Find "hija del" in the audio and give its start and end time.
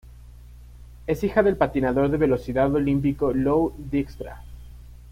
1.23-1.57